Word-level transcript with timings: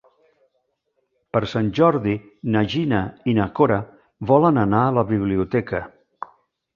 Per 1.35 1.41
Sant 1.49 1.67
Jordi 1.79 2.15
na 2.55 2.63
Gina 2.71 3.01
i 3.33 3.35
na 3.41 3.47
Cora 3.59 3.77
volen 4.31 4.57
anar 4.63 4.81
a 4.87 4.95
la 4.99 5.05
biblioteca. 5.13 5.83